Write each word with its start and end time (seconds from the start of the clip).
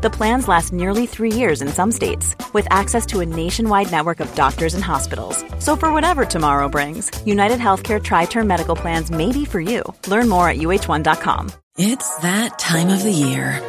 The 0.00 0.10
plans 0.10 0.46
last 0.46 0.72
nearly 0.72 1.06
three 1.06 1.32
years 1.32 1.60
in 1.60 1.66
some 1.70 1.90
states, 1.90 2.36
with 2.52 2.68
access 2.70 3.06
to 3.06 3.18
a 3.18 3.26
nationwide 3.26 3.90
network 3.90 4.20
of 4.20 4.32
doctors 4.36 4.74
and 4.74 4.84
hospitals. 4.84 5.44
So, 5.58 5.74
for 5.74 5.92
whatever 5.92 6.24
tomorrow 6.24 6.68
brings, 6.68 7.10
United 7.26 7.58
Healthcare 7.58 8.00
Tri 8.00 8.26
Term 8.26 8.46
Medical 8.46 8.76
Plans 8.76 9.10
may 9.10 9.32
be 9.32 9.44
for 9.44 9.60
you. 9.60 9.82
Learn 10.06 10.28
more 10.28 10.48
at 10.48 10.58
uh1.com. 10.58 11.50
It's 11.76 12.16
that 12.18 12.60
time 12.60 12.90
of 12.90 13.02
the 13.02 13.10
year. 13.10 13.60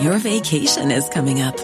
Your 0.00 0.18
vacation 0.18 0.90
is 0.90 1.08
coming 1.08 1.40
up. 1.40 1.56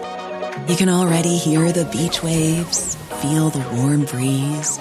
You 0.68 0.76
can 0.76 0.88
already 0.88 1.36
hear 1.36 1.72
the 1.72 1.86
beach 1.86 2.22
waves, 2.22 2.94
feel 3.22 3.50
the 3.50 3.66
warm 3.74 4.04
breeze, 4.04 4.78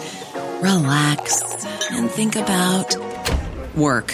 relax, 0.62 1.66
and 1.90 2.12
think 2.12 2.36
about 2.36 2.96
work. 3.76 4.14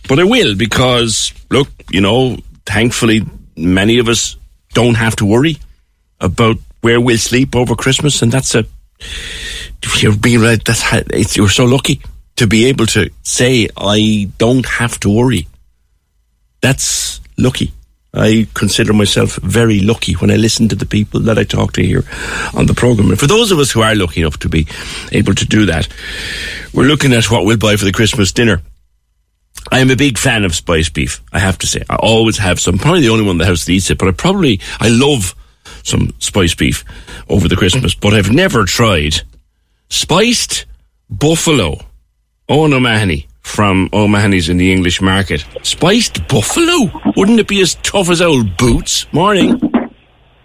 but 0.11 0.19
I 0.19 0.25
will 0.25 0.55
because, 0.55 1.31
look, 1.49 1.69
you 1.89 2.01
know, 2.01 2.35
thankfully, 2.65 3.21
many 3.55 3.97
of 3.99 4.09
us 4.09 4.35
don't 4.73 4.95
have 4.95 5.15
to 5.15 5.25
worry 5.25 5.57
about 6.19 6.57
where 6.81 6.99
we'll 6.99 7.17
sleep 7.17 7.55
over 7.55 7.75
Christmas, 7.75 8.21
and 8.21 8.29
that's 8.29 8.53
a 8.53 8.65
you're 10.01 10.17
being 10.17 10.41
right. 10.41 10.61
That's 10.65 10.81
how, 10.81 10.99
it's, 11.11 11.37
you're 11.37 11.47
so 11.47 11.63
lucky 11.63 12.01
to 12.35 12.45
be 12.45 12.65
able 12.65 12.87
to 12.87 13.09
say 13.23 13.69
I 13.77 14.29
don't 14.37 14.65
have 14.65 14.99
to 14.99 15.09
worry. 15.09 15.47
That's 16.59 17.21
lucky. 17.37 17.71
I 18.13 18.49
consider 18.53 18.91
myself 18.91 19.37
very 19.37 19.79
lucky 19.79 20.15
when 20.15 20.29
I 20.29 20.35
listen 20.35 20.67
to 20.67 20.75
the 20.75 20.85
people 20.85 21.21
that 21.21 21.39
I 21.39 21.45
talk 21.45 21.71
to 21.73 21.85
here 21.85 22.03
on 22.53 22.65
the 22.65 22.73
program. 22.73 23.11
And 23.11 23.19
for 23.19 23.27
those 23.27 23.53
of 23.53 23.59
us 23.59 23.71
who 23.71 23.81
are 23.81 23.95
lucky 23.95 24.19
enough 24.19 24.39
to 24.39 24.49
be 24.49 24.67
able 25.13 25.35
to 25.35 25.45
do 25.45 25.67
that, 25.67 25.87
we're 26.73 26.83
looking 26.83 27.13
at 27.13 27.31
what 27.31 27.45
we'll 27.45 27.55
buy 27.55 27.77
for 27.77 27.85
the 27.85 27.93
Christmas 27.93 28.33
dinner. 28.33 28.61
I 29.71 29.79
am 29.79 29.89
a 29.89 29.95
big 29.95 30.17
fan 30.17 30.43
of 30.43 30.53
spiced 30.53 30.93
beef, 30.93 31.21
I 31.31 31.39
have 31.39 31.57
to 31.59 31.67
say. 31.67 31.83
I 31.89 31.95
always 31.95 32.37
have 32.37 32.59
some. 32.59 32.77
Probably 32.77 33.01
the 33.01 33.09
only 33.09 33.23
one 33.23 33.35
in 33.35 33.37
the 33.37 33.45
house 33.45 33.65
that 33.65 33.71
eats 33.71 33.89
it, 33.89 33.97
but 33.97 34.09
I 34.09 34.11
probably, 34.11 34.59
I 34.79 34.89
love 34.89 35.33
some 35.83 36.13
spiced 36.19 36.57
beef 36.57 36.83
over 37.29 37.47
the 37.47 37.55
Christmas, 37.55 37.95
but 37.95 38.13
I've 38.13 38.31
never 38.31 38.65
tried 38.65 39.21
spiced 39.89 40.65
buffalo. 41.09 41.77
Oh, 42.49 42.61
Owen 42.61 42.73
O'Mahony 42.73 43.27
from 43.39 43.89
oh, 43.93 44.03
O'Mahony's 44.03 44.49
in 44.49 44.57
the 44.57 44.73
English 44.73 45.01
market. 45.01 45.45
Spiced 45.63 46.27
buffalo? 46.27 46.91
Wouldn't 47.15 47.39
it 47.39 47.47
be 47.47 47.61
as 47.61 47.75
tough 47.75 48.09
as 48.09 48.21
old 48.21 48.57
boots? 48.57 49.11
Morning. 49.13 49.59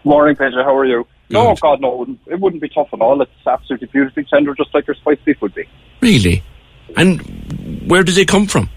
Morning, 0.04 0.36
Pedro. 0.36 0.62
How 0.62 0.76
are 0.76 0.84
you? 0.84 1.06
No, 1.28 1.56
God, 1.56 1.80
no, 1.80 1.92
it 1.92 1.98
wouldn't, 1.98 2.20
it 2.26 2.40
wouldn't 2.40 2.62
be 2.62 2.68
tough 2.68 2.88
at 2.92 3.00
all. 3.00 3.20
It's 3.20 3.30
absolutely 3.44 3.88
beautifully 3.88 4.24
tender, 4.30 4.54
just 4.54 4.72
like 4.72 4.86
your 4.86 4.94
spiced 4.94 5.24
beef 5.24 5.42
would 5.42 5.54
be. 5.54 5.64
Really? 6.00 6.44
And 6.96 7.90
where 7.90 8.04
does 8.04 8.16
it 8.16 8.28
come 8.28 8.46
from? 8.46 8.70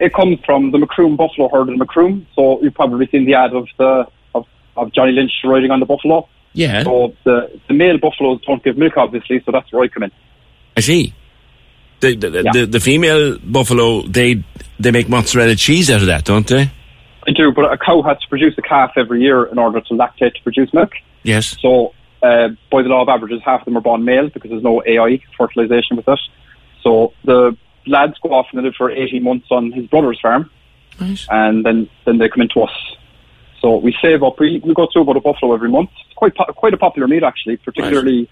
It 0.00 0.12
comes 0.12 0.38
from 0.44 0.70
the 0.72 0.78
Macroom 0.78 1.16
Buffalo 1.16 1.48
herd 1.48 1.68
in 1.68 1.78
Macroom, 1.78 2.26
so 2.34 2.60
you've 2.62 2.74
probably 2.74 3.06
seen 3.08 3.24
the 3.26 3.34
ad 3.34 3.54
of 3.54 3.68
the 3.78 4.06
of, 4.34 4.46
of 4.76 4.92
Johnny 4.92 5.12
Lynch 5.12 5.32
riding 5.44 5.70
on 5.70 5.80
the 5.80 5.86
buffalo. 5.86 6.28
Yeah. 6.52 6.82
So 6.82 7.14
the 7.24 7.60
the 7.68 7.74
male 7.74 7.98
buffaloes 7.98 8.40
don't 8.46 8.62
give 8.62 8.76
milk, 8.76 8.96
obviously, 8.96 9.42
so 9.44 9.52
that's 9.52 9.72
where 9.72 9.82
I 9.84 9.88
come 9.88 10.04
in. 10.04 10.10
I 10.76 10.80
see. 10.80 11.14
The 12.00 12.16
the, 12.16 12.42
Yeah. 12.44 12.52
the 12.52 12.66
the 12.66 12.80
female 12.80 13.38
buffalo 13.38 14.02
they 14.02 14.42
they 14.80 14.90
make 14.90 15.08
mozzarella 15.08 15.54
cheese 15.56 15.90
out 15.90 16.00
of 16.00 16.06
that, 16.08 16.24
don't 16.24 16.46
they? 16.46 16.70
I 17.26 17.30
do, 17.32 17.52
but 17.52 17.72
a 17.72 17.78
cow 17.78 18.02
has 18.02 18.18
to 18.20 18.28
produce 18.28 18.54
a 18.58 18.62
calf 18.62 18.92
every 18.96 19.22
year 19.22 19.44
in 19.44 19.58
order 19.58 19.80
to 19.80 19.94
lactate 19.94 20.34
to 20.34 20.42
produce 20.42 20.74
milk. 20.74 20.92
Yes. 21.22 21.56
So, 21.62 21.94
uh, 22.22 22.48
by 22.70 22.82
the 22.82 22.88
law 22.90 23.00
of 23.00 23.08
averages, 23.08 23.40
half 23.42 23.60
of 23.62 23.64
them 23.64 23.78
are 23.78 23.80
born 23.80 24.04
male 24.04 24.28
because 24.28 24.50
there's 24.50 24.62
no 24.62 24.82
AI 24.84 25.20
fertilization 25.38 25.96
with 25.96 26.06
it. 26.06 26.20
So 26.82 27.14
the 27.24 27.56
lads 27.86 28.14
go 28.22 28.32
off 28.32 28.46
and 28.52 28.58
they 28.60 28.64
live 28.64 28.74
for 28.76 28.90
18 28.90 29.22
months 29.22 29.46
on 29.50 29.72
his 29.72 29.86
brother's 29.86 30.20
farm, 30.20 30.50
Right. 31.00 31.20
and 31.30 31.64
then, 31.64 31.88
then 32.06 32.18
they 32.18 32.28
come 32.28 32.42
into 32.42 32.60
us. 32.60 32.72
So 33.60 33.76
we 33.76 33.96
save 34.02 34.22
up. 34.22 34.38
We, 34.38 34.60
we 34.64 34.74
go 34.74 34.86
through 34.92 35.02
about 35.02 35.16
a 35.16 35.20
buffalo 35.20 35.54
every 35.54 35.70
month. 35.70 35.90
It's 36.06 36.14
quite 36.14 36.34
po- 36.36 36.52
quite 36.52 36.74
a 36.74 36.76
popular 36.76 37.08
meat 37.08 37.22
actually, 37.22 37.56
particularly 37.56 38.28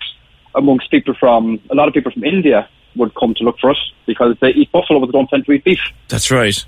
amongst 0.55 0.91
people 0.91 1.15
from 1.19 1.59
a 1.71 1.75
lot 1.75 1.89
of 1.89 1.95
people 1.95 2.13
from 2.13 2.25
India 2.25 2.69
would 2.97 3.15
come 3.15 3.33
to 3.35 3.43
look 3.45 3.59
for 3.59 3.71
us 3.71 3.93
because 4.07 4.37
they 4.43 4.51
eat 4.51 4.71
buffalo, 4.71 5.01
but 5.01 5.07
they 5.07 5.13
don't 5.13 5.29
tend 5.29 5.47
to 5.47 5.53
eat 5.53 5.65
beef. 5.65 5.81
That's 6.09 6.31
right. 6.31 6.63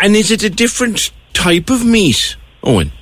And 0.00 0.14
is 0.14 0.30
it 0.30 0.44
a 0.44 0.50
different 0.50 1.10
type 1.32 1.68
of 1.70 1.84
meat, 1.84 2.36
Owen? 2.62 2.92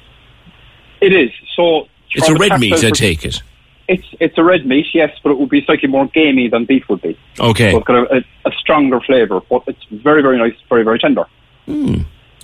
It 1.02 1.12
is. 1.12 1.30
So 1.54 1.88
It's 2.12 2.28
a 2.28 2.34
red 2.34 2.58
meat, 2.58 2.72
I 2.72 2.80
pers- 2.88 2.98
take 2.98 3.24
it. 3.26 3.42
It's 3.88 4.06
it's 4.20 4.38
a 4.38 4.44
red 4.44 4.64
meat, 4.64 4.86
yes, 4.94 5.10
but 5.22 5.30
it 5.30 5.38
would 5.38 5.50
be 5.50 5.64
slightly 5.64 5.88
more 5.88 6.06
gamey 6.06 6.48
than 6.48 6.64
beef 6.64 6.88
would 6.88 7.02
be. 7.02 7.18
Okay. 7.38 7.72
So 7.72 7.78
it's 7.78 7.86
got 7.86 7.96
a, 7.96 8.16
a, 8.16 8.48
a 8.48 8.52
stronger 8.52 9.00
flavour, 9.00 9.40
but 9.48 9.64
it's 9.66 9.84
very, 9.90 10.22
very 10.22 10.38
nice, 10.38 10.54
very, 10.68 10.84
very 10.84 10.98
tender. 10.98 11.24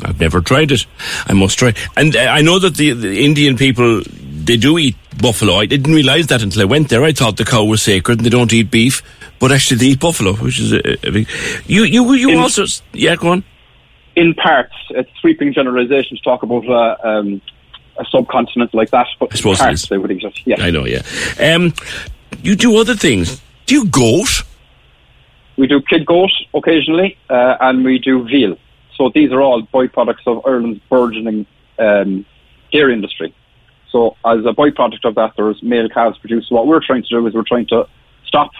I've 0.04 0.20
never 0.20 0.40
tried 0.40 0.70
it. 0.72 0.86
I 1.26 1.32
must 1.32 1.58
try. 1.58 1.74
And 1.96 2.14
uh, 2.14 2.20
I 2.20 2.40
know 2.40 2.58
that 2.58 2.76
the, 2.76 2.92
the 2.92 3.24
Indian 3.24 3.56
people 3.56 4.02
they 4.48 4.56
do 4.56 4.78
eat 4.78 4.96
buffalo. 5.20 5.54
I 5.54 5.66
didn't 5.66 5.92
realise 5.92 6.26
that 6.28 6.42
until 6.42 6.62
I 6.62 6.64
went 6.64 6.88
there. 6.88 7.02
I 7.02 7.12
thought 7.12 7.36
the 7.36 7.44
cow 7.44 7.64
was 7.64 7.82
sacred 7.82 8.18
and 8.18 8.26
they 8.26 8.30
don't 8.30 8.52
eat 8.52 8.70
beef, 8.70 9.02
but 9.38 9.52
actually 9.52 9.78
they 9.78 9.86
eat 9.86 10.00
buffalo, 10.00 10.34
which 10.34 10.58
is 10.58 10.72
a, 10.72 11.06
a 11.06 11.10
big. 11.10 11.28
You 11.66 11.84
you 11.84 12.12
you 12.14 12.30
In- 12.30 12.38
also 12.38 12.64
yeah 12.92 13.16
go 13.16 13.32
on. 13.32 13.44
In 14.16 14.34
parts, 14.34 14.74
it's 14.90 15.10
sweeping 15.20 15.52
generalisations 15.52 16.20
talk 16.22 16.42
about 16.42 16.68
uh, 16.68 16.96
um, 17.06 17.40
a 17.98 18.04
subcontinent 18.10 18.72
like 18.74 18.90
that, 18.90 19.06
but 19.20 19.32
I 19.32 19.36
suppose 19.36 19.58
parts 19.58 19.88
they 19.88 19.98
would 19.98 20.10
exist. 20.10 20.46
Yes, 20.46 20.60
I 20.60 20.70
know, 20.70 20.86
yeah. 20.86 21.02
Um, 21.40 21.72
you 22.42 22.54
do 22.56 22.76
other 22.78 22.94
things. 22.94 23.40
Do 23.66 23.74
you 23.74 23.86
goat? 23.86 24.42
we 25.56 25.66
do 25.66 25.80
kid 25.82 26.06
goat 26.06 26.30
occasionally, 26.54 27.18
uh, 27.28 27.56
and 27.60 27.84
we 27.84 27.98
do 27.98 28.22
veal. 28.24 28.56
So 28.96 29.10
these 29.12 29.32
are 29.32 29.40
all 29.42 29.62
byproducts 29.62 30.26
of 30.26 30.44
Ireland's 30.46 30.80
burgeoning 30.88 31.46
um, 31.78 32.24
dairy 32.72 32.92
industry. 32.92 33.34
So 33.90 34.16
as 34.24 34.40
a 34.40 34.52
byproduct 34.52 35.04
of 35.04 35.14
that, 35.16 35.32
there's 35.36 35.60
male 35.62 35.88
calves 35.88 36.18
produced. 36.18 36.48
So 36.48 36.54
what 36.54 36.66
we're 36.66 36.84
trying 36.84 37.02
to 37.02 37.08
do 37.08 37.26
is 37.26 37.34
we're 37.34 37.42
trying 37.42 37.66
to 37.68 37.88
stop 38.26 38.50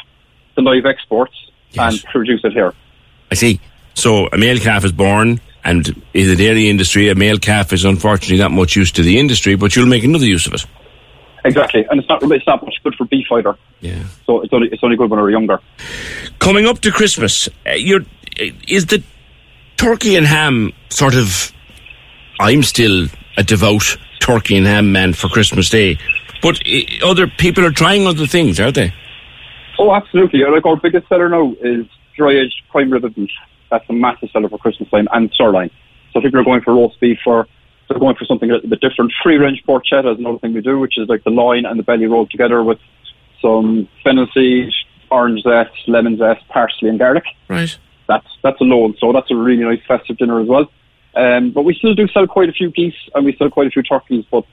the 0.56 0.62
live 0.62 0.87
exports 0.87 1.34
Yes. 1.72 1.93
and 2.03 2.05
produce 2.10 2.41
it 2.44 2.53
here. 2.53 2.72
I 3.31 3.34
see. 3.34 3.60
So 3.94 4.26
a 4.28 4.38
male 4.38 4.59
calf 4.59 4.84
is 4.84 4.93
born, 4.93 5.41
and 5.68 5.88
in 6.14 6.28
the 6.28 6.34
dairy 6.34 6.70
industry, 6.70 7.10
a 7.10 7.14
male 7.14 7.38
calf 7.38 7.74
is 7.74 7.84
unfortunately 7.84 8.38
not 8.38 8.50
much 8.50 8.74
use 8.74 8.90
to 8.92 9.02
the 9.02 9.18
industry, 9.18 9.54
but 9.54 9.76
you'll 9.76 9.86
make 9.86 10.02
another 10.02 10.24
use 10.24 10.46
of 10.46 10.54
it. 10.54 10.64
Exactly, 11.44 11.86
and 11.90 12.00
it's 12.00 12.08
not 12.08 12.22
it's 12.22 12.46
not 12.46 12.62
much 12.62 12.76
good 12.82 12.94
for 12.94 13.04
beef 13.04 13.26
either. 13.30 13.54
Yeah. 13.80 14.02
So 14.24 14.40
it's 14.40 14.52
only 14.52 14.68
it's 14.68 14.82
only 14.82 14.96
good 14.96 15.10
when 15.10 15.20
we're 15.20 15.30
younger. 15.30 15.60
Coming 16.38 16.66
up 16.66 16.80
to 16.80 16.90
Christmas, 16.90 17.48
uh, 17.66 17.72
you're, 17.72 18.00
uh, 18.00 18.46
is 18.66 18.86
the 18.86 19.02
turkey 19.76 20.16
and 20.16 20.26
ham 20.26 20.72
sort 20.88 21.14
of. 21.14 21.52
I'm 22.40 22.62
still 22.62 23.08
a 23.36 23.42
devout 23.42 23.98
turkey 24.20 24.56
and 24.56 24.66
ham 24.66 24.90
man 24.90 25.12
for 25.12 25.28
Christmas 25.28 25.69
Day, 25.69 25.98
but 26.40 26.60
uh, 26.66 27.06
other 27.06 27.26
people 27.26 27.64
are 27.66 27.72
trying 27.72 28.06
other 28.06 28.26
things, 28.26 28.58
aren't 28.58 28.76
they? 28.76 28.94
Oh, 29.78 29.94
absolutely. 29.94 30.40
Like 30.44 30.64
our 30.64 30.76
biggest 30.76 31.08
seller 31.08 31.28
now 31.28 31.54
is 31.60 31.84
dry 32.16 32.32
aged 32.32 32.62
prime 32.70 32.90
rib 32.90 33.04
of 33.04 33.14
beef. 33.14 33.31
That's 33.70 33.85
a 33.88 33.93
massive 33.93 34.31
seller 34.31 34.49
for 34.49 34.59
Christmas 34.59 34.91
time 34.91 35.09
and 35.12 35.32
sirloin. 35.37 35.70
So 36.12 36.20
people 36.20 36.41
are 36.41 36.44
going 36.44 36.62
for 36.62 36.75
roast 36.75 36.99
beef 37.00 37.19
for 37.23 37.47
they're 37.88 37.99
going 37.99 38.17
for 38.17 38.25
something 38.25 38.50
a 38.50 38.55
little 38.55 38.69
bit 38.69 38.81
different. 38.81 39.12
Free 39.23 39.37
range 39.37 39.62
porchetta 39.67 40.12
is 40.12 40.19
another 40.19 40.38
thing 40.38 40.53
we 40.53 40.61
do, 40.61 40.79
which 40.79 40.99
is 40.99 41.09
like 41.09 41.25
the 41.25 41.31
loin 41.31 41.65
and 41.65 41.79
the 41.79 41.82
belly 41.82 42.06
rolled 42.06 42.31
together 42.31 42.62
with 42.62 42.79
some 43.41 43.88
fennel 44.05 44.26
seed, 44.35 44.70
orange 45.11 45.43
zest, 45.43 45.70
lemon 45.87 46.19
zest, 46.19 46.47
parsley 46.49 46.88
and 46.88 46.99
garlic. 46.99 47.25
Right. 47.49 47.76
That's 48.06 48.26
that's 48.43 48.61
a 48.61 48.65
load, 48.65 48.97
so 48.99 49.12
that's 49.12 49.31
a 49.31 49.37
really 49.37 49.65
nice 49.65 49.81
festive 49.87 50.19
dinner 50.19 50.41
as 50.41 50.49
well. 50.49 50.70
Um, 51.15 51.50
but 51.50 51.62
we 51.62 51.75
still 51.75 51.94
do 51.94 52.06
sell 52.09 52.26
quite 52.26 52.49
a 52.49 52.53
few 52.53 52.70
geese 52.70 52.94
and 53.15 53.25
we 53.25 53.35
sell 53.37 53.50
quite 53.50 53.67
a 53.67 53.70
few 53.70 53.82
turkeys, 53.82 54.25
but 54.31 54.44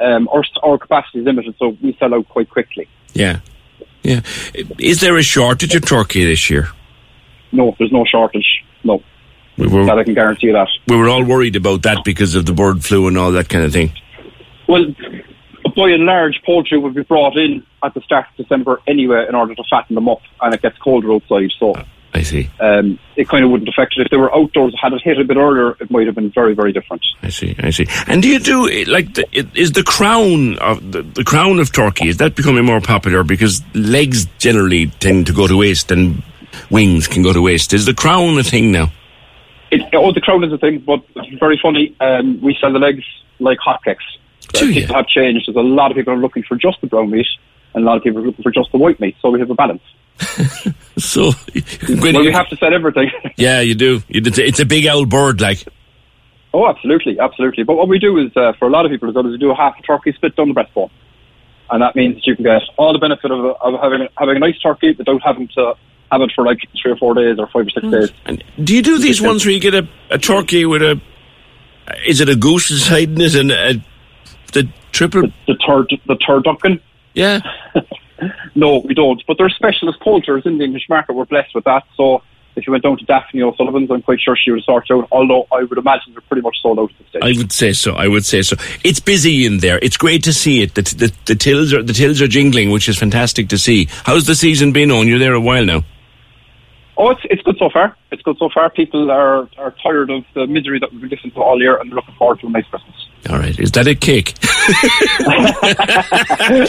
um, 0.00 0.28
our 0.28 0.44
our 0.62 0.78
capacity 0.78 1.20
is 1.20 1.24
limited, 1.24 1.54
so 1.58 1.76
we 1.82 1.96
sell 1.98 2.14
out 2.14 2.28
quite 2.28 2.50
quickly. 2.50 2.88
Yeah. 3.12 3.40
Yeah. 4.02 4.20
Is 4.78 5.00
there 5.00 5.16
a 5.16 5.22
shortage 5.22 5.74
of 5.74 5.86
turkey 5.86 6.24
this 6.24 6.50
year? 6.50 6.68
No, 7.52 7.74
there's 7.78 7.92
no 7.92 8.04
shortage. 8.04 8.53
No. 8.84 9.02
We 9.56 9.68
were, 9.68 9.86
that 9.86 9.98
I 9.98 10.04
can 10.04 10.14
guarantee 10.14 10.48
you 10.48 10.52
that. 10.54 10.68
we 10.88 10.96
were 10.96 11.08
all 11.08 11.24
worried 11.24 11.54
about 11.56 11.82
that 11.82 12.04
because 12.04 12.34
of 12.34 12.44
the 12.44 12.52
bird 12.52 12.84
flu 12.84 13.06
and 13.06 13.16
all 13.16 13.30
that 13.32 13.48
kind 13.48 13.64
of 13.64 13.72
thing. 13.72 13.92
Well, 14.68 14.86
by 15.76 15.90
and 15.90 16.04
large, 16.06 16.40
poultry 16.44 16.78
would 16.78 16.94
be 16.94 17.02
brought 17.02 17.36
in 17.36 17.64
at 17.82 17.94
the 17.94 18.00
start 18.00 18.26
of 18.30 18.36
December 18.44 18.80
anyway 18.88 19.26
in 19.28 19.34
order 19.34 19.54
to 19.54 19.62
fatten 19.70 19.94
them 19.94 20.08
up, 20.08 20.20
and 20.40 20.54
it 20.54 20.62
gets 20.62 20.76
colder 20.78 21.12
outside, 21.12 21.50
so 21.58 21.72
I 22.12 22.22
see. 22.22 22.48
um, 22.60 22.98
it 23.16 23.28
kind 23.28 23.44
of 23.44 23.50
wouldn't 23.50 23.68
affect 23.68 23.94
it. 23.96 24.02
If 24.02 24.10
they 24.10 24.16
were 24.16 24.34
outdoors, 24.34 24.74
had 24.80 24.92
it 24.92 25.02
hit 25.02 25.18
a 25.20 25.24
bit 25.24 25.36
earlier, 25.36 25.76
it 25.80 25.90
might 25.90 26.06
have 26.06 26.14
been 26.16 26.30
very, 26.30 26.54
very 26.54 26.72
different. 26.72 27.04
I 27.22 27.28
see. 27.28 27.54
I 27.60 27.70
see. 27.70 27.86
And 28.08 28.22
do 28.22 28.28
you 28.28 28.38
do 28.40 28.68
like 28.86 29.14
the, 29.14 29.24
it- 29.32 29.56
is 29.56 29.72
the 29.72 29.82
crown 29.84 30.58
of 30.58 30.92
the, 30.92 31.02
the 31.02 31.24
crown 31.24 31.58
of 31.60 31.70
turkey? 31.72 32.08
Is 32.08 32.16
that 32.18 32.34
becoming 32.34 32.64
more 32.64 32.80
popular 32.80 33.22
because 33.22 33.62
legs 33.74 34.26
generally 34.38 34.86
tend 34.98 35.26
to 35.28 35.32
go 35.32 35.46
to 35.46 35.56
waste 35.56 35.90
and 35.92 36.22
wings 36.70 37.06
can 37.08 37.22
go 37.22 37.32
to 37.32 37.40
waste? 37.42 37.72
Is 37.72 37.86
the 37.86 37.94
crown 37.94 38.38
a 38.38 38.42
thing 38.44 38.72
now? 38.72 38.92
It, 39.70 39.82
oh, 39.94 40.12
the 40.12 40.20
crown 40.20 40.44
is 40.44 40.52
a 40.52 40.58
thing, 40.58 40.78
but 40.80 41.02
very 41.40 41.58
funny. 41.60 41.94
Um, 42.00 42.40
we 42.40 42.56
sell 42.60 42.72
the 42.72 42.78
legs 42.78 43.04
like 43.40 43.58
hotcakes. 43.58 43.96
Uh, 44.54 44.60
Do 44.60 44.70
you? 44.72 44.86
have 44.86 45.06
changed. 45.06 45.46
There's 45.48 45.56
a 45.56 45.60
lot 45.60 45.90
of 45.90 45.96
people 45.96 46.12
are 46.12 46.18
looking 46.18 46.42
for 46.44 46.56
just 46.56 46.80
the 46.80 46.86
brown 46.86 47.10
meat, 47.10 47.26
and 47.74 47.82
a 47.84 47.86
lot 47.86 47.96
of 47.96 48.02
people 48.02 48.22
are 48.22 48.26
looking 48.26 48.42
for 48.42 48.52
just 48.52 48.70
the 48.72 48.78
white 48.78 49.00
meat. 49.00 49.16
So 49.20 49.30
we 49.30 49.40
have 49.40 49.50
a 49.50 49.54
balance. 49.54 49.82
So 50.96 51.32
Well, 51.88 52.22
you- 52.24 52.30
have 52.30 52.48
to 52.50 52.56
sell 52.56 52.72
everything. 52.72 53.10
yeah, 53.36 53.60
you 53.60 53.74
do. 53.74 54.00
It's, 54.08 54.60
a, 54.60 54.64
big 54.64 54.86
old 54.86 55.08
bird, 55.10 55.40
like 55.40 55.64
oh, 56.52 56.68
absolutely, 56.68 57.18
absolutely. 57.18 57.64
But 57.64 57.76
what 57.76 57.88
we 57.88 57.98
do 57.98 58.18
is, 58.18 58.30
uh, 58.36 58.52
for 58.58 58.68
a 58.68 58.70
lot 58.70 58.84
of 58.86 58.92
people, 58.92 59.08
is 59.10 59.16
we 59.16 59.38
do 59.38 59.50
a 59.50 59.56
half 59.56 59.76
a 59.78 59.82
turkey 59.82 60.12
split 60.12 60.36
down 60.36 60.48
the 60.48 60.54
breastbone, 60.54 60.90
and 61.70 61.82
that 61.82 61.96
means 61.96 62.14
that 62.14 62.26
you 62.28 62.36
can 62.36 62.44
get 62.44 62.62
all 62.76 62.92
the 62.92 63.00
benefit 63.00 63.32
of, 63.32 63.44
of 63.44 63.80
having 63.80 64.06
having 64.16 64.36
a 64.36 64.38
nice 64.38 64.58
turkey 64.60 64.92
without 64.92 65.20
having 65.22 65.48
to 65.48 65.74
have 66.10 66.20
it 66.22 66.32
for 66.34 66.44
like 66.44 66.58
three 66.80 66.92
or 66.92 66.96
four 66.96 67.14
days 67.14 67.38
or 67.38 67.46
five 67.48 67.66
or 67.66 67.70
six 67.70 67.88
days. 67.88 68.10
And 68.26 68.44
do 68.62 68.74
you 68.74 68.82
do 68.82 68.98
these 68.98 69.20
ones 69.20 69.44
where 69.44 69.52
you 69.52 69.60
get 69.60 69.74
a, 69.74 69.88
a 70.10 70.18
turkey 70.18 70.64
with 70.64 70.82
a? 70.82 71.00
Is 72.06 72.20
it 72.20 72.28
a 72.28 72.36
goose 72.36 72.70
inside 72.70 73.10
in 73.10 73.20
it 73.20 73.34
and 73.34 73.50
a, 73.50 73.84
the 74.52 74.68
triple? 74.92 75.22
The 75.46 75.58
third, 75.66 75.90
the 76.06 76.16
turducken. 76.16 76.80
Yeah. 77.14 77.40
No, 78.54 78.78
we 78.78 78.94
don't. 78.94 79.22
But 79.26 79.38
there's 79.38 79.54
specialist 79.56 80.00
poulters 80.00 80.44
in 80.46 80.58
the 80.58 80.64
English 80.64 80.88
market. 80.88 81.14
We're 81.14 81.24
blessed 81.24 81.54
with 81.54 81.64
that. 81.64 81.82
So 81.96 82.22
if 82.56 82.66
you 82.66 82.70
went 82.72 82.84
down 82.84 82.96
to 82.98 83.04
Daphne 83.04 83.42
O'Sullivan's, 83.42 83.90
I'm 83.90 84.02
quite 84.02 84.20
sure 84.20 84.36
she 84.36 84.50
would 84.50 84.62
sort 84.62 84.90
out. 84.90 85.08
Although 85.10 85.46
I 85.52 85.64
would 85.64 85.78
imagine 85.78 86.12
they're 86.12 86.22
pretty 86.22 86.42
much 86.42 86.56
sold 86.62 86.78
out 86.78 86.90
at 86.90 86.98
this 86.98 87.08
stage. 87.08 87.22
I 87.22 87.38
would 87.38 87.52
say 87.52 87.72
so. 87.72 87.94
I 87.94 88.08
would 88.08 88.24
say 88.24 88.42
so. 88.42 88.56
It's 88.84 89.00
busy 89.00 89.46
in 89.46 89.58
there. 89.58 89.78
It's 89.82 89.96
great 89.96 90.22
to 90.24 90.32
see 90.32 90.62
it. 90.62 90.74
The, 90.74 90.82
the, 90.82 91.12
the 91.26 91.34
tills 91.34 91.72
are 91.72 91.82
the 91.82 91.92
tills 91.92 92.20
are 92.22 92.28
jingling, 92.28 92.70
which 92.70 92.88
is 92.88 92.98
fantastic 92.98 93.48
to 93.48 93.58
see. 93.58 93.88
How's 94.04 94.26
the 94.26 94.34
season 94.34 94.72
been 94.72 94.90
on? 94.90 95.08
You're 95.08 95.18
there 95.18 95.34
a 95.34 95.40
while 95.40 95.64
now. 95.64 95.82
Oh, 96.96 97.10
it's 97.10 97.22
it's 97.24 97.42
good 97.42 97.56
so 97.58 97.70
far. 97.70 97.96
It's 98.12 98.22
good 98.22 98.36
so 98.38 98.48
far. 98.54 98.70
People 98.70 99.10
are, 99.10 99.48
are 99.58 99.74
tired 99.82 100.10
of 100.10 100.24
the 100.34 100.46
misery 100.46 100.78
that 100.78 100.92
we've 100.92 101.00
been 101.00 101.10
listening 101.10 101.32
to 101.32 101.42
all 101.42 101.60
year, 101.60 101.76
and 101.76 101.90
they're 101.90 101.96
looking 101.96 102.14
forward 102.14 102.40
to 102.40 102.46
a 102.46 102.50
nice 102.50 102.66
Christmas. 102.66 102.94
All 103.30 103.38
right. 103.38 103.58
Is 103.58 103.70
that 103.72 103.86
a 103.86 103.94
cake? 103.94 104.34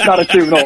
Not 0.06 0.20
a 0.20 0.26
two, 0.26 0.50
no. 0.50 0.64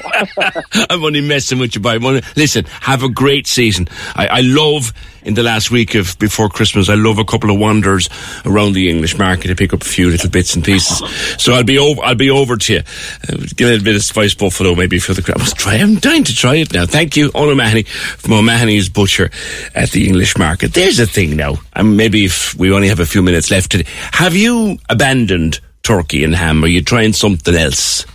I'm 0.90 1.04
only 1.04 1.22
messing 1.22 1.60
with 1.60 1.76
you, 1.76 1.82
by 1.82 1.98
Listen, 2.36 2.66
have 2.82 3.04
a 3.04 3.10
great 3.10 3.48
season. 3.48 3.88
I, 4.16 4.28
I 4.28 4.42
love 4.42 4.94
in 5.24 5.34
the 5.34 5.44
last 5.44 5.72
week 5.72 5.96
of 5.96 6.18
before 6.20 6.50
Christmas. 6.50 6.90
I 6.90 6.96
love 6.96 7.18
a 7.18 7.26
couple 7.26 7.52
of 7.52 7.60
wanders 7.60 8.10
around 8.46 8.74
the 8.74 8.90
English 8.90 9.18
market 9.18 9.48
to 9.48 9.56
pick 9.56 9.74
up 9.74 9.82
a 9.82 9.86
few 9.86 10.10
little 10.10 10.30
bits 10.30 10.56
and 10.56 10.64
pieces. 10.64 10.98
So 11.42 11.54
I'll 11.54 11.64
be 11.64 11.78
over. 11.78 12.02
I'll 12.02 12.16
be 12.16 12.30
over 12.30 12.58
to 12.58 12.74
you. 12.74 12.80
Uh, 12.80 13.38
give 13.56 13.68
a 13.68 13.72
little 13.72 13.84
bit 13.84 13.96
of 13.96 14.04
spice 14.04 14.34
buffalo, 14.34 14.76
maybe 14.76 15.00
for 15.00 15.14
the. 15.14 15.34
I 15.34 15.38
must 15.38 15.58
try. 15.58 15.76
I'm 15.76 15.96
dying 15.96 16.24
to 16.26 16.36
try 16.36 16.56
it 16.56 16.74
now. 16.74 16.86
Thank 16.86 17.18
you, 17.18 17.32
O'Mahony 17.36 17.84
from 17.84 18.34
O'Mahony's 18.34 18.90
Butcher 18.90 19.30
at 19.76 19.92
the 19.92 20.08
English 20.08 20.38
market. 20.38 20.74
There's 20.74 21.00
a 21.00 21.08
thing 21.08 21.36
now. 21.36 21.56
And 21.74 21.98
maybe 21.98 22.26
if 22.26 22.56
we 22.56 22.72
only 22.72 22.90
have 22.90 23.00
a 23.00 23.06
few 23.06 23.22
minutes 23.22 23.52
left 23.52 23.72
today, 23.72 23.90
have 24.12 24.36
you 24.36 24.78
abandoned 24.90 25.60
turkey 25.90 26.24
and 26.24 26.36
ham? 26.36 26.64
Are 26.64 26.68
you 26.68 26.84
trying 26.84 27.14
something 27.14 27.56
else? 27.56 28.06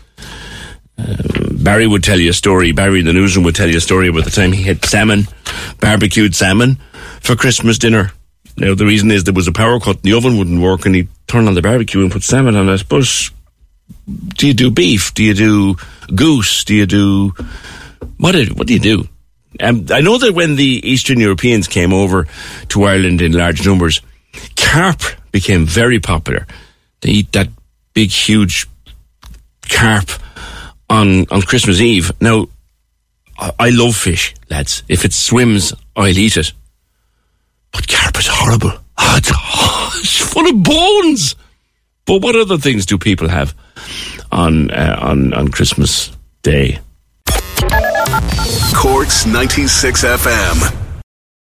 Barry 1.50 1.88
would 1.88 2.04
tell 2.04 2.20
you 2.20 2.30
a 2.30 2.32
story. 2.32 2.70
Barry 2.70 3.00
in 3.00 3.06
the 3.06 3.12
newsroom 3.12 3.44
would 3.44 3.56
tell 3.56 3.68
you 3.68 3.78
a 3.78 3.80
story 3.80 4.06
about 4.06 4.22
the 4.22 4.30
time 4.30 4.52
he 4.52 4.62
had 4.62 4.84
salmon, 4.84 5.26
barbecued 5.80 6.36
salmon, 6.36 6.76
for 7.20 7.34
Christmas 7.34 7.78
dinner. 7.78 8.12
Now 8.56 8.76
the 8.76 8.86
reason 8.86 9.10
is 9.10 9.24
there 9.24 9.34
was 9.34 9.48
a 9.48 9.52
power 9.52 9.80
cut, 9.80 9.96
and 9.96 10.04
the 10.04 10.12
oven 10.12 10.38
wouldn't 10.38 10.62
work, 10.62 10.86
and 10.86 10.94
he 10.94 11.08
turned 11.26 11.48
on 11.48 11.54
the 11.54 11.62
barbecue 11.62 12.00
and 12.02 12.12
put 12.12 12.22
salmon 12.22 12.54
on 12.54 12.68
it. 12.68 12.88
But 12.88 13.08
do 14.06 14.46
you 14.46 14.54
do 14.54 14.70
beef? 14.70 15.12
Do 15.14 15.24
you 15.24 15.34
do 15.34 15.76
goose? 16.14 16.62
Do 16.62 16.76
you 16.76 16.86
do 16.86 17.30
what? 18.18 18.32
Do, 18.32 18.46
what 18.54 18.68
do 18.68 18.74
you 18.74 18.78
do? 18.78 19.08
Um, 19.58 19.86
I 19.90 20.00
know 20.00 20.16
that 20.18 20.32
when 20.32 20.54
the 20.54 20.80
Eastern 20.88 21.18
Europeans 21.18 21.66
came 21.66 21.92
over 21.92 22.28
to 22.68 22.84
Ireland 22.84 23.20
in 23.20 23.32
large 23.32 23.66
numbers, 23.66 24.00
carp 24.54 25.02
became 25.32 25.66
very 25.66 25.98
popular. 25.98 26.46
They 27.00 27.10
eat 27.10 27.32
that 27.32 27.48
big, 27.94 28.10
huge 28.10 28.66
carp 29.70 30.10
on 30.90 31.26
on 31.30 31.42
Christmas 31.42 31.80
Eve. 31.80 32.12
Now, 32.20 32.48
I, 33.38 33.52
I 33.58 33.70
love 33.70 33.96
fish, 33.96 34.34
lads. 34.50 34.82
If 34.88 35.04
it 35.04 35.12
swims, 35.12 35.72
I'll 35.96 36.18
eat 36.18 36.36
it. 36.36 36.52
But 37.72 37.88
carp 37.88 38.18
is 38.18 38.26
horrible. 38.28 38.72
Ah, 38.98 39.16
it's, 39.16 39.30
it's 40.00 40.32
full 40.32 40.48
of 40.48 40.62
bones. 40.62 41.36
But 42.04 42.20
what 42.22 42.36
other 42.36 42.58
things 42.58 42.84
do 42.84 42.98
people 42.98 43.28
have 43.28 43.54
on 44.30 44.70
uh, 44.70 44.98
on 45.00 45.32
on 45.32 45.48
Christmas 45.48 46.10
Day? 46.42 46.80
Corks 48.74 49.24
96 49.24 50.04
FM. 50.04 50.83